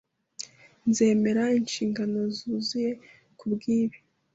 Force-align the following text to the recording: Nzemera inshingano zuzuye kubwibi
Nzemera 0.89 1.43
inshingano 1.59 2.19
zuzuye 2.37 2.91
kubwibi 3.37 3.97